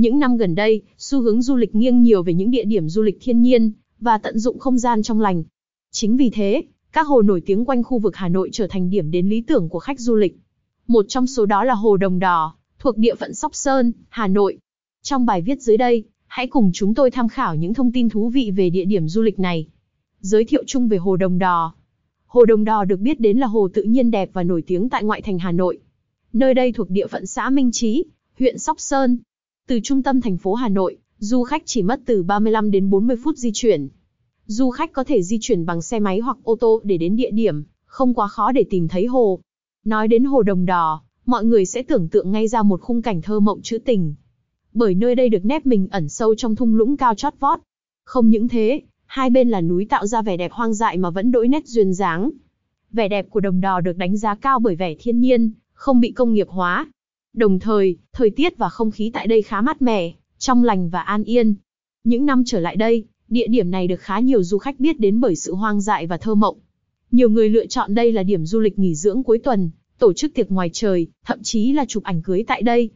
Những 0.00 0.18
năm 0.18 0.36
gần 0.36 0.54
đây, 0.54 0.82
xu 0.98 1.20
hướng 1.20 1.42
du 1.42 1.56
lịch 1.56 1.74
nghiêng 1.74 2.02
nhiều 2.02 2.22
về 2.22 2.34
những 2.34 2.50
địa 2.50 2.64
điểm 2.64 2.88
du 2.88 3.02
lịch 3.02 3.18
thiên 3.20 3.42
nhiên 3.42 3.72
và 4.00 4.18
tận 4.18 4.38
dụng 4.38 4.58
không 4.58 4.78
gian 4.78 5.02
trong 5.02 5.20
lành. 5.20 5.44
Chính 5.90 6.16
vì 6.16 6.30
thế, 6.30 6.62
các 6.92 7.06
hồ 7.06 7.22
nổi 7.22 7.42
tiếng 7.46 7.64
quanh 7.64 7.82
khu 7.82 7.98
vực 7.98 8.16
Hà 8.16 8.28
Nội 8.28 8.48
trở 8.52 8.66
thành 8.66 8.90
điểm 8.90 9.10
đến 9.10 9.28
lý 9.28 9.40
tưởng 9.40 9.68
của 9.68 9.78
khách 9.78 10.00
du 10.00 10.14
lịch. 10.14 10.38
Một 10.86 11.04
trong 11.08 11.26
số 11.26 11.46
đó 11.46 11.64
là 11.64 11.74
Hồ 11.74 11.96
Đồng 11.96 12.18
Đỏ, 12.18 12.54
thuộc 12.78 12.96
địa 12.96 13.14
phận 13.14 13.34
Sóc 13.34 13.54
Sơn, 13.54 13.92
Hà 14.08 14.26
Nội. 14.26 14.58
Trong 15.02 15.26
bài 15.26 15.42
viết 15.42 15.62
dưới 15.62 15.76
đây, 15.76 16.04
hãy 16.26 16.46
cùng 16.46 16.70
chúng 16.74 16.94
tôi 16.94 17.10
tham 17.10 17.28
khảo 17.28 17.54
những 17.54 17.74
thông 17.74 17.92
tin 17.92 18.08
thú 18.08 18.28
vị 18.28 18.50
về 18.50 18.70
địa 18.70 18.84
điểm 18.84 19.08
du 19.08 19.22
lịch 19.22 19.38
này. 19.38 19.66
Giới 20.20 20.44
thiệu 20.44 20.62
chung 20.66 20.88
về 20.88 20.96
Hồ 20.96 21.16
Đồng 21.16 21.38
Đò. 21.38 21.74
Hồ 22.26 22.44
Đồng 22.44 22.64
Đò 22.64 22.84
được 22.84 23.00
biết 23.00 23.20
đến 23.20 23.38
là 23.38 23.46
hồ 23.46 23.68
tự 23.74 23.82
nhiên 23.82 24.10
đẹp 24.10 24.30
và 24.32 24.42
nổi 24.42 24.62
tiếng 24.66 24.88
tại 24.88 25.04
ngoại 25.04 25.22
thành 25.22 25.38
Hà 25.38 25.52
Nội. 25.52 25.78
Nơi 26.32 26.54
đây 26.54 26.72
thuộc 26.72 26.90
địa 26.90 27.06
phận 27.06 27.26
xã 27.26 27.50
Minh 27.50 27.70
Chí, 27.72 28.04
huyện 28.38 28.58
Sóc 28.58 28.80
Sơn. 28.80 29.18
Từ 29.70 29.80
trung 29.82 30.02
tâm 30.02 30.20
thành 30.20 30.36
phố 30.36 30.54
Hà 30.54 30.68
Nội, 30.68 30.96
du 31.18 31.42
khách 31.42 31.62
chỉ 31.66 31.82
mất 31.82 32.00
từ 32.06 32.22
35 32.22 32.70
đến 32.70 32.90
40 32.90 33.16
phút 33.24 33.36
di 33.36 33.50
chuyển. 33.54 33.88
Du 34.46 34.70
khách 34.70 34.92
có 34.92 35.04
thể 35.04 35.22
di 35.22 35.38
chuyển 35.40 35.66
bằng 35.66 35.82
xe 35.82 36.00
máy 36.00 36.18
hoặc 36.18 36.36
ô 36.42 36.56
tô 36.56 36.80
để 36.84 36.96
đến 36.96 37.16
địa 37.16 37.30
điểm, 37.30 37.64
không 37.84 38.14
quá 38.14 38.28
khó 38.28 38.52
để 38.52 38.64
tìm 38.70 38.88
thấy 38.88 39.06
hồ. 39.06 39.40
Nói 39.84 40.08
đến 40.08 40.24
hồ 40.24 40.42
Đồng 40.42 40.66
Đò, 40.66 41.02
mọi 41.26 41.44
người 41.44 41.66
sẽ 41.66 41.82
tưởng 41.82 42.08
tượng 42.08 42.32
ngay 42.32 42.48
ra 42.48 42.62
một 42.62 42.80
khung 42.80 43.02
cảnh 43.02 43.22
thơ 43.22 43.40
mộng 43.40 43.62
trữ 43.62 43.78
tình. 43.78 44.14
Bởi 44.72 44.94
nơi 44.94 45.14
đây 45.14 45.28
được 45.28 45.44
nép 45.44 45.66
mình 45.66 45.88
ẩn 45.90 46.08
sâu 46.08 46.34
trong 46.34 46.56
thung 46.56 46.74
lũng 46.74 46.96
cao 46.96 47.14
chót 47.14 47.34
vót. 47.40 47.58
Không 48.04 48.30
những 48.30 48.48
thế, 48.48 48.82
hai 49.06 49.30
bên 49.30 49.48
là 49.48 49.60
núi 49.60 49.86
tạo 49.90 50.06
ra 50.06 50.22
vẻ 50.22 50.36
đẹp 50.36 50.52
hoang 50.52 50.74
dại 50.74 50.98
mà 50.98 51.10
vẫn 51.10 51.32
đỗi 51.32 51.48
nét 51.48 51.66
duyên 51.66 51.94
dáng. 51.94 52.30
Vẻ 52.92 53.08
đẹp 53.08 53.30
của 53.30 53.40
Đồng 53.40 53.60
Đò 53.60 53.80
được 53.80 53.96
đánh 53.96 54.16
giá 54.16 54.34
cao 54.34 54.58
bởi 54.58 54.76
vẻ 54.76 54.94
thiên 54.98 55.20
nhiên, 55.20 55.50
không 55.72 56.00
bị 56.00 56.10
công 56.10 56.34
nghiệp 56.34 56.48
hóa. 56.48 56.86
Đồng 57.32 57.58
thời, 57.58 57.96
thời 58.12 58.30
tiết 58.30 58.58
và 58.58 58.68
không 58.68 58.90
khí 58.90 59.10
tại 59.14 59.26
đây 59.26 59.42
khá 59.42 59.60
mát 59.60 59.82
mẻ, 59.82 60.12
trong 60.38 60.64
lành 60.64 60.90
và 60.90 61.00
an 61.00 61.24
yên. 61.24 61.54
Những 62.04 62.26
năm 62.26 62.42
trở 62.46 62.60
lại 62.60 62.76
đây, 62.76 63.04
địa 63.28 63.46
điểm 63.46 63.70
này 63.70 63.88
được 63.88 64.00
khá 64.00 64.20
nhiều 64.20 64.42
du 64.42 64.58
khách 64.58 64.80
biết 64.80 65.00
đến 65.00 65.20
bởi 65.20 65.36
sự 65.36 65.54
hoang 65.54 65.80
dại 65.80 66.06
và 66.06 66.16
thơ 66.16 66.34
mộng. 66.34 66.56
Nhiều 67.10 67.30
người 67.30 67.48
lựa 67.48 67.66
chọn 67.66 67.94
đây 67.94 68.12
là 68.12 68.22
điểm 68.22 68.46
du 68.46 68.60
lịch 68.60 68.78
nghỉ 68.78 68.94
dưỡng 68.94 69.22
cuối 69.22 69.38
tuần, 69.38 69.70
tổ 69.98 70.12
chức 70.12 70.34
tiệc 70.34 70.50
ngoài 70.50 70.70
trời, 70.72 71.06
thậm 71.24 71.42
chí 71.42 71.72
là 71.72 71.84
chụp 71.84 72.02
ảnh 72.02 72.22
cưới 72.22 72.44
tại 72.46 72.62
đây. 72.62 72.90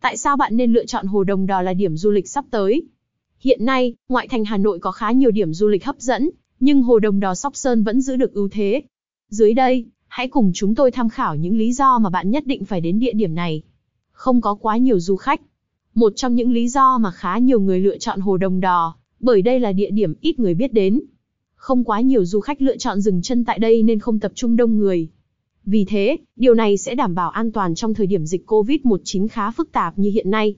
Tại 0.00 0.16
sao 0.16 0.36
bạn 0.36 0.56
nên 0.56 0.72
lựa 0.72 0.86
chọn 0.86 1.06
Hồ 1.06 1.24
Đồng 1.24 1.46
Đò 1.46 1.62
là 1.62 1.74
điểm 1.74 1.96
du 1.96 2.10
lịch 2.10 2.28
sắp 2.28 2.44
tới? 2.50 2.82
Hiện 3.40 3.64
nay, 3.64 3.94
ngoại 4.08 4.28
thành 4.28 4.44
Hà 4.44 4.56
Nội 4.56 4.78
có 4.78 4.92
khá 4.92 5.10
nhiều 5.10 5.30
điểm 5.30 5.54
du 5.54 5.68
lịch 5.68 5.84
hấp 5.84 6.00
dẫn, 6.00 6.30
nhưng 6.60 6.82
Hồ 6.82 6.98
Đồng 6.98 7.20
Đò 7.20 7.34
Sóc 7.34 7.56
Sơn 7.56 7.82
vẫn 7.82 8.00
giữ 8.00 8.16
được 8.16 8.34
ưu 8.34 8.48
thế. 8.48 8.82
Dưới 9.28 9.54
đây, 9.54 9.84
hãy 10.08 10.28
cùng 10.28 10.50
chúng 10.54 10.74
tôi 10.74 10.90
tham 10.90 11.08
khảo 11.08 11.36
những 11.36 11.58
lý 11.58 11.72
do 11.72 11.98
mà 11.98 12.10
bạn 12.10 12.30
nhất 12.30 12.46
định 12.46 12.64
phải 12.64 12.80
đến 12.80 12.98
địa 12.98 13.12
điểm 13.12 13.34
này. 13.34 13.62
Không 14.16 14.40
có 14.40 14.54
quá 14.54 14.76
nhiều 14.76 15.00
du 15.00 15.16
khách. 15.16 15.40
Một 15.94 16.12
trong 16.16 16.34
những 16.34 16.52
lý 16.52 16.68
do 16.68 16.98
mà 16.98 17.10
khá 17.10 17.38
nhiều 17.38 17.60
người 17.60 17.80
lựa 17.80 17.98
chọn 17.98 18.20
Hồ 18.20 18.36
Đồng 18.36 18.60
Đò, 18.60 18.96
bởi 19.20 19.42
đây 19.42 19.60
là 19.60 19.72
địa 19.72 19.90
điểm 19.90 20.14
ít 20.20 20.38
người 20.38 20.54
biết 20.54 20.72
đến. 20.72 21.00
Không 21.54 21.84
quá 21.84 22.00
nhiều 22.00 22.24
du 22.24 22.40
khách 22.40 22.62
lựa 22.62 22.76
chọn 22.76 23.00
dừng 23.00 23.22
chân 23.22 23.44
tại 23.44 23.58
đây 23.58 23.82
nên 23.82 23.98
không 23.98 24.20
tập 24.20 24.32
trung 24.34 24.56
đông 24.56 24.78
người. 24.78 25.08
Vì 25.64 25.84
thế, 25.84 26.16
điều 26.36 26.54
này 26.54 26.76
sẽ 26.76 26.94
đảm 26.94 27.14
bảo 27.14 27.30
an 27.30 27.52
toàn 27.52 27.74
trong 27.74 27.94
thời 27.94 28.06
điểm 28.06 28.26
dịch 28.26 28.50
COVID-19 28.50 29.28
khá 29.28 29.50
phức 29.50 29.72
tạp 29.72 29.98
như 29.98 30.10
hiện 30.10 30.30
nay. 30.30 30.56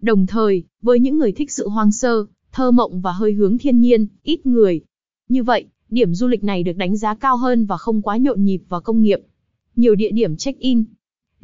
Đồng 0.00 0.26
thời, 0.26 0.64
với 0.82 1.00
những 1.00 1.18
người 1.18 1.32
thích 1.32 1.50
sự 1.50 1.68
hoang 1.68 1.92
sơ, 1.92 2.26
thơ 2.52 2.70
mộng 2.70 3.00
và 3.00 3.12
hơi 3.12 3.32
hướng 3.32 3.58
thiên 3.58 3.80
nhiên, 3.80 4.06
ít 4.22 4.46
người. 4.46 4.80
Như 5.28 5.42
vậy, 5.42 5.64
điểm 5.90 6.14
du 6.14 6.26
lịch 6.26 6.44
này 6.44 6.62
được 6.62 6.76
đánh 6.76 6.96
giá 6.96 7.14
cao 7.14 7.36
hơn 7.36 7.66
và 7.66 7.76
không 7.76 8.02
quá 8.02 8.16
nhộn 8.16 8.44
nhịp 8.44 8.62
và 8.68 8.80
công 8.80 9.02
nghiệp. 9.02 9.20
Nhiều 9.76 9.94
địa 9.94 10.10
điểm 10.10 10.36
check-in. 10.36 10.84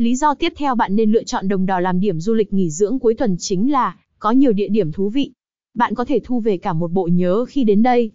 Lý 0.02 0.16
do 0.16 0.34
tiếp 0.34 0.52
theo 0.56 0.74
bạn 0.74 0.96
nên 0.96 1.12
lựa 1.12 1.24
chọn 1.24 1.48
Đồng 1.48 1.66
đỏ 1.66 1.80
làm 1.80 2.00
điểm 2.00 2.20
du 2.20 2.34
lịch 2.34 2.52
nghỉ 2.52 2.70
dưỡng 2.70 2.98
cuối 2.98 3.14
tuần 3.14 3.36
chính 3.38 3.72
là 3.72 3.96
có 4.18 4.30
nhiều 4.30 4.52
địa 4.52 4.68
điểm 4.68 4.92
thú 4.92 5.08
vị. 5.08 5.32
Bạn 5.74 5.94
có 5.94 6.04
thể 6.04 6.20
thu 6.24 6.40
về 6.40 6.56
cả 6.56 6.72
một 6.72 6.92
bộ 6.92 7.08
nhớ 7.12 7.44
khi 7.48 7.64
đến 7.64 7.82
đây. 7.82 8.10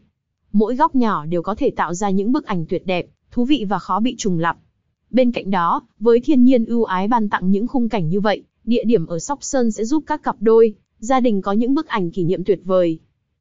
Mỗi 0.52 0.76
góc 0.76 0.96
nhỏ 0.96 1.26
đều 1.26 1.42
có 1.42 1.56
thể 1.56 1.70
tạo 1.70 1.94
ra 1.94 2.10
những 2.10 2.32
bức 2.32 2.46
ảnh 2.46 2.66
tuyệt 2.70 2.86
đẹp, 2.86 3.08
thú 3.32 3.46
vị 3.46 3.66
và 3.70 3.80
khó 3.80 4.00
bị 4.00 4.16
trùng 4.18 4.40
lặp. 4.40 4.58
Bên 5.10 5.32
cạnh 5.32 5.52
đó, 5.52 5.88
với 6.00 6.20
thiên 6.20 6.44
nhiên 6.44 6.66
ưu 6.66 6.84
ái 6.84 7.08
ban 7.08 7.30
tặng 7.30 7.52
những 7.52 7.68
khung 7.68 7.90
cảnh 7.90 8.10
như 8.10 8.20
vậy, 8.20 8.44
địa 8.64 8.84
điểm 8.84 9.06
ở 9.06 9.20
Sóc 9.20 9.40
Sơn 9.42 9.72
sẽ 9.72 9.86
giúp 9.86 10.04
các 10.08 10.24
cặp 10.24 10.36
đôi, 10.40 10.74
gia 11.00 11.20
đình 11.20 11.42
có 11.42 11.52
những 11.52 11.74
bức 11.74 11.88
ảnh 11.88 12.12
kỷ 12.12 12.24
niệm 12.24 12.44
tuyệt 12.44 12.60
vời. 12.64 13.00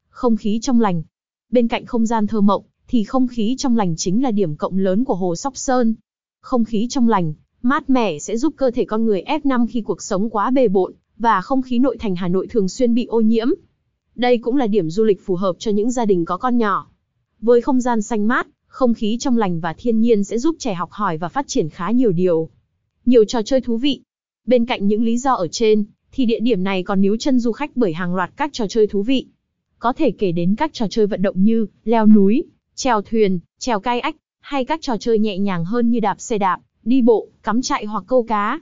Không 0.09 0.35
khí 0.37 0.59
trong 0.61 0.81
lành. 0.81 1.03
Bên 1.51 1.67
cạnh 1.67 1.85
không 1.85 2.05
gian 2.05 2.27
thơ 2.27 2.41
mộng, 2.41 2.63
thì 2.87 3.03
không 3.03 3.27
khí 3.27 3.55
trong 3.57 3.77
lành 3.77 3.95
chính 3.95 4.23
là 4.23 4.31
điểm 4.31 4.55
cộng 4.55 4.77
lớn 4.77 5.03
của 5.03 5.15
Hồ 5.15 5.35
Sóc 5.35 5.57
Sơn. 5.57 5.95
Không 6.41 6.65
khí 6.65 6.87
trong 6.89 7.09
lành, 7.09 7.33
mát 7.61 7.89
mẻ 7.89 8.19
sẽ 8.19 8.37
giúp 8.37 8.53
cơ 8.57 8.71
thể 8.71 8.85
con 8.85 9.05
người 9.05 9.23
F5 9.23 9.67
khi 9.69 9.81
cuộc 9.81 10.01
sống 10.01 10.29
quá 10.29 10.51
bề 10.51 10.67
bộn, 10.67 10.93
và 11.17 11.41
không 11.41 11.61
khí 11.61 11.79
nội 11.79 11.97
thành 11.99 12.15
Hà 12.15 12.27
Nội 12.27 12.47
thường 12.47 12.69
xuyên 12.69 12.93
bị 12.93 13.05
ô 13.05 13.21
nhiễm. 13.21 13.47
Đây 14.15 14.37
cũng 14.37 14.57
là 14.57 14.67
điểm 14.67 14.89
du 14.89 15.03
lịch 15.03 15.25
phù 15.25 15.35
hợp 15.35 15.55
cho 15.59 15.71
những 15.71 15.91
gia 15.91 16.05
đình 16.05 16.25
có 16.25 16.37
con 16.37 16.57
nhỏ. 16.57 16.87
Với 17.41 17.61
không 17.61 17.81
gian 17.81 18.01
xanh 18.01 18.27
mát, 18.27 18.47
không 18.67 18.93
khí 18.93 19.17
trong 19.19 19.37
lành 19.37 19.59
và 19.59 19.73
thiên 19.77 20.01
nhiên 20.01 20.23
sẽ 20.23 20.37
giúp 20.37 20.55
trẻ 20.59 20.73
học 20.73 20.91
hỏi 20.91 21.17
và 21.17 21.29
phát 21.29 21.47
triển 21.47 21.69
khá 21.69 21.91
nhiều 21.91 22.11
điều. 22.11 22.49
Nhiều 23.05 23.25
trò 23.25 23.41
chơi 23.41 23.61
thú 23.61 23.77
vị. 23.77 24.01
Bên 24.45 24.65
cạnh 24.65 24.87
những 24.87 25.03
lý 25.03 25.17
do 25.17 25.33
ở 25.33 25.47
trên, 25.47 25.85
thì 26.11 26.25
địa 26.25 26.39
điểm 26.39 26.63
này 26.63 26.83
còn 26.83 27.01
níu 27.01 27.17
chân 27.17 27.39
du 27.39 27.51
khách 27.51 27.71
bởi 27.77 27.93
hàng 27.93 28.15
loạt 28.15 28.31
các 28.35 28.49
trò 28.53 28.67
chơi 28.67 28.87
thú 28.87 29.03
vị. 29.03 29.25
Có 29.79 29.93
thể 29.93 30.11
kể 30.11 30.31
đến 30.31 30.55
các 30.55 30.73
trò 30.73 30.87
chơi 30.89 31.07
vận 31.07 31.21
động 31.21 31.43
như 31.43 31.67
leo 31.83 32.05
núi, 32.05 32.43
trèo 32.75 33.01
thuyền, 33.01 33.39
trèo 33.59 33.79
cai 33.79 33.99
ách, 33.99 34.15
hay 34.39 34.65
các 34.65 34.81
trò 34.81 34.97
chơi 34.97 35.19
nhẹ 35.19 35.37
nhàng 35.37 35.65
hơn 35.65 35.91
như 35.91 35.99
đạp 35.99 36.21
xe 36.21 36.37
đạp, 36.37 36.59
đi 36.87 37.01
bộ, 37.01 37.27
cắm 37.43 37.61
trại 37.61 37.85
hoặc 37.85 38.03
câu 38.07 38.23
cá. 38.23 38.59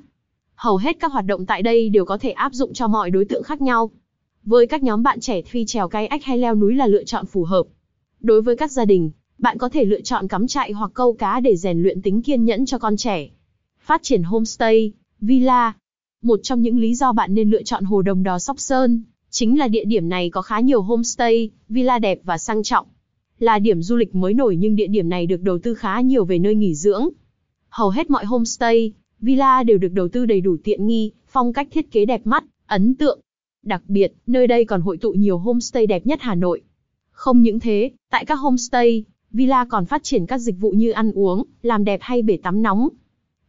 Hầu 0.55 0.77
hết 0.77 0.97
các 0.99 1.11
hoạt 1.11 1.25
động 1.25 1.45
tại 1.45 1.61
đây 1.61 1.89
đều 1.89 2.05
có 2.05 2.17
thể 2.17 2.31
áp 2.31 2.53
dụng 2.53 2.73
cho 2.73 2.87
mọi 2.87 3.09
đối 3.09 3.25
tượng 3.25 3.43
khác 3.43 3.61
nhau. 3.61 3.91
Với 4.43 4.67
các 4.67 4.83
nhóm 4.83 5.03
bạn 5.03 5.19
trẻ 5.19 5.41
phi 5.41 5.65
trèo 5.65 5.87
cai 5.87 6.07
ách 6.07 6.23
hay 6.23 6.37
leo 6.37 6.55
núi 6.55 6.75
là 6.75 6.87
lựa 6.87 7.03
chọn 7.03 7.25
phù 7.25 7.43
hợp. 7.43 7.63
Đối 8.19 8.41
với 8.41 8.55
các 8.55 8.71
gia 8.71 8.85
đình, 8.85 9.11
bạn 9.37 9.57
có 9.57 9.69
thể 9.69 9.85
lựa 9.85 10.01
chọn 10.01 10.27
cắm 10.27 10.47
trại 10.47 10.71
hoặc 10.71 10.91
câu 10.93 11.13
cá 11.13 11.39
để 11.39 11.55
rèn 11.55 11.83
luyện 11.83 12.01
tính 12.01 12.21
kiên 12.21 12.45
nhẫn 12.45 12.65
cho 12.65 12.77
con 12.77 12.97
trẻ. 12.97 13.29
Phát 13.79 14.03
triển 14.03 14.23
homestay, 14.23 14.91
villa. 15.21 15.73
Một 16.21 16.39
trong 16.43 16.61
những 16.61 16.79
lý 16.79 16.95
do 16.95 17.11
bạn 17.11 17.33
nên 17.33 17.49
lựa 17.49 17.63
chọn 17.63 17.83
Hồ 17.83 18.01
Đồng 18.01 18.23
Đò 18.23 18.39
Sóc 18.39 18.59
Sơn, 18.59 19.03
chính 19.29 19.59
là 19.59 19.67
địa 19.67 19.85
điểm 19.85 20.09
này 20.09 20.29
có 20.29 20.41
khá 20.41 20.59
nhiều 20.59 20.81
homestay, 20.81 21.49
villa 21.69 21.99
đẹp 21.99 22.19
và 22.23 22.37
sang 22.37 22.63
trọng. 22.63 22.87
Là 23.39 23.59
điểm 23.59 23.81
du 23.81 23.95
lịch 23.95 24.15
mới 24.15 24.33
nổi 24.33 24.55
nhưng 24.55 24.75
địa 24.75 24.87
điểm 24.87 25.09
này 25.09 25.25
được 25.25 25.41
đầu 25.41 25.59
tư 25.59 25.73
khá 25.73 26.01
nhiều 26.01 26.25
về 26.25 26.39
nơi 26.39 26.55
nghỉ 26.55 26.75
dưỡng. 26.75 27.09
Hầu 27.77 27.89
hết 27.89 28.09
mọi 28.09 28.25
homestay, 28.25 28.93
villa 29.19 29.63
đều 29.63 29.77
được 29.77 29.87
đầu 29.87 30.07
tư 30.07 30.25
đầy 30.25 30.41
đủ 30.41 30.57
tiện 30.63 30.87
nghi, 30.87 31.11
phong 31.27 31.53
cách 31.53 31.67
thiết 31.71 31.91
kế 31.91 32.05
đẹp 32.05 32.21
mắt, 32.23 32.43
ấn 32.67 32.95
tượng. 32.95 33.19
Đặc 33.63 33.81
biệt, 33.87 34.13
nơi 34.27 34.47
đây 34.47 34.65
còn 34.65 34.81
hội 34.81 34.97
tụ 34.97 35.11
nhiều 35.11 35.37
homestay 35.37 35.87
đẹp 35.87 36.05
nhất 36.05 36.19
Hà 36.21 36.35
Nội. 36.35 36.61
Không 37.11 37.41
những 37.41 37.59
thế, 37.59 37.91
tại 38.11 38.25
các 38.25 38.35
homestay, 38.35 39.03
villa 39.31 39.65
còn 39.65 39.85
phát 39.85 40.03
triển 40.03 40.25
các 40.25 40.37
dịch 40.37 40.55
vụ 40.59 40.71
như 40.71 40.91
ăn 40.91 41.11
uống, 41.11 41.43
làm 41.61 41.83
đẹp 41.83 41.99
hay 42.01 42.21
bể 42.21 42.37
tắm 42.43 42.61
nóng. 42.61 42.89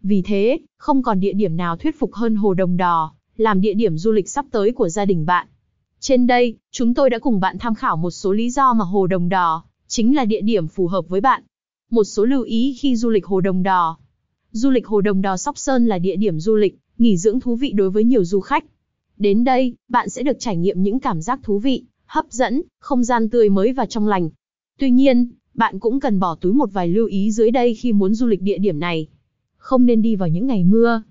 Vì 0.02 0.22
thế, 0.22 0.58
không 0.78 1.02
còn 1.02 1.20
địa 1.20 1.32
điểm 1.32 1.56
nào 1.56 1.76
thuyết 1.76 1.98
phục 1.98 2.14
hơn 2.14 2.36
Hồ 2.36 2.54
Đồng 2.54 2.76
Đò, 2.76 3.12
làm 3.36 3.60
địa 3.60 3.74
điểm 3.74 3.98
du 3.98 4.12
lịch 4.12 4.28
sắp 4.28 4.44
tới 4.50 4.72
của 4.72 4.88
gia 4.88 5.04
đình 5.04 5.26
bạn. 5.26 5.46
Trên 6.00 6.26
đây, 6.26 6.56
chúng 6.70 6.94
tôi 6.94 7.10
đã 7.10 7.18
cùng 7.18 7.40
bạn 7.40 7.58
tham 7.58 7.74
khảo 7.74 7.96
một 7.96 8.10
số 8.10 8.32
lý 8.32 8.50
do 8.50 8.74
mà 8.74 8.84
Hồ 8.84 9.06
Đồng 9.06 9.28
Đò 9.28 9.64
chính 9.86 10.16
là 10.16 10.24
địa 10.24 10.40
điểm 10.40 10.68
phù 10.68 10.86
hợp 10.86 11.08
với 11.08 11.20
bạn. 11.20 11.42
Một 11.90 12.04
số 12.04 12.24
lưu 12.24 12.42
ý 12.42 12.76
khi 12.80 12.96
du 12.96 13.10
lịch 13.10 13.26
Hồ 13.26 13.40
Đồng 13.40 13.62
Đò. 13.62 13.98
Du 14.56 14.70
lịch 14.70 14.86
Hồ 14.86 15.00
Đồng 15.00 15.22
Đò 15.22 15.36
Sóc 15.36 15.58
Sơn 15.58 15.86
là 15.86 15.98
địa 15.98 16.16
điểm 16.16 16.40
du 16.40 16.56
lịch, 16.56 16.78
nghỉ 16.98 17.16
dưỡng 17.16 17.40
thú 17.40 17.56
vị 17.56 17.72
đối 17.72 17.90
với 17.90 18.04
nhiều 18.04 18.24
du 18.24 18.40
khách. 18.40 18.64
Đến 19.18 19.44
đây, 19.44 19.74
bạn 19.88 20.08
sẽ 20.08 20.22
được 20.22 20.36
trải 20.38 20.56
nghiệm 20.56 20.82
những 20.82 21.00
cảm 21.00 21.22
giác 21.22 21.40
thú 21.42 21.58
vị, 21.58 21.84
hấp 22.06 22.24
dẫn, 22.30 22.62
không 22.80 23.04
gian 23.04 23.28
tươi 23.28 23.48
mới 23.48 23.72
và 23.72 23.86
trong 23.86 24.08
lành. 24.08 24.30
Tuy 24.78 24.90
nhiên, 24.90 25.28
bạn 25.54 25.78
cũng 25.78 26.00
cần 26.00 26.20
bỏ 26.20 26.34
túi 26.34 26.52
một 26.52 26.72
vài 26.72 26.88
lưu 26.88 27.06
ý 27.06 27.30
dưới 27.30 27.50
đây 27.50 27.74
khi 27.74 27.92
muốn 27.92 28.14
du 28.14 28.26
lịch 28.26 28.42
địa 28.42 28.58
điểm 28.58 28.80
này. 28.80 29.06
Không 29.56 29.86
nên 29.86 30.02
đi 30.02 30.16
vào 30.16 30.28
những 30.28 30.46
ngày 30.46 30.64
mưa. 30.64 31.02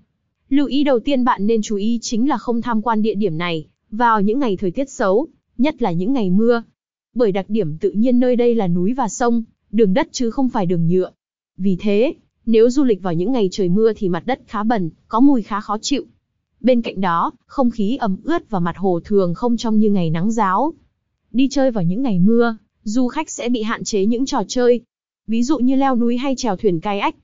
Lưu 0.48 0.66
ý 0.66 0.84
đầu 0.84 1.00
tiên 1.00 1.24
bạn 1.24 1.46
nên 1.46 1.62
chú 1.62 1.76
ý 1.76 1.98
chính 2.02 2.28
là 2.28 2.38
không 2.38 2.62
tham 2.62 2.82
quan 2.82 3.02
địa 3.02 3.14
điểm 3.14 3.38
này 3.38 3.66
vào 3.90 4.20
những 4.20 4.38
ngày 4.38 4.56
thời 4.56 4.70
tiết 4.70 4.90
xấu, 4.90 5.26
nhất 5.58 5.82
là 5.82 5.92
những 5.92 6.12
ngày 6.12 6.30
mưa. 6.30 6.62
Bởi 7.14 7.32
đặc 7.32 7.50
điểm 7.50 7.78
tự 7.78 7.90
nhiên 7.90 8.20
nơi 8.20 8.36
đây 8.36 8.54
là 8.54 8.68
núi 8.68 8.92
và 8.92 9.08
sông, 9.08 9.44
đường 9.70 9.94
đất 9.94 10.08
chứ 10.12 10.30
không 10.30 10.48
phải 10.48 10.66
đường 10.66 10.88
nhựa. 10.88 11.10
Vì 11.56 11.76
thế, 11.80 12.14
nếu 12.46 12.70
du 12.70 12.84
lịch 12.84 13.02
vào 13.02 13.14
những 13.14 13.32
ngày 13.32 13.48
trời 13.52 13.68
mưa 13.68 13.92
thì 13.96 14.08
mặt 14.08 14.22
đất 14.26 14.40
khá 14.46 14.62
bẩn, 14.62 14.90
có 15.08 15.20
mùi 15.20 15.42
khá 15.42 15.60
khó 15.60 15.78
chịu. 15.82 16.04
Bên 16.60 16.82
cạnh 16.82 17.00
đó, 17.00 17.32
không 17.46 17.70
khí 17.70 17.96
ẩm 17.96 18.16
ướt 18.24 18.50
và 18.50 18.60
mặt 18.60 18.76
hồ 18.76 19.00
thường 19.04 19.34
không 19.34 19.56
trong 19.56 19.78
như 19.78 19.90
ngày 19.90 20.10
nắng 20.10 20.30
giáo. 20.30 20.74
Đi 21.30 21.48
chơi 21.50 21.70
vào 21.70 21.84
những 21.84 22.02
ngày 22.02 22.18
mưa, 22.18 22.56
du 22.82 23.08
khách 23.08 23.30
sẽ 23.30 23.48
bị 23.48 23.62
hạn 23.62 23.84
chế 23.84 24.06
những 24.06 24.26
trò 24.26 24.42
chơi. 24.48 24.80
Ví 25.26 25.42
dụ 25.42 25.58
như 25.58 25.76
leo 25.76 25.96
núi 25.96 26.16
hay 26.16 26.34
trèo 26.36 26.56
thuyền 26.56 26.80
kayak. 26.80 27.16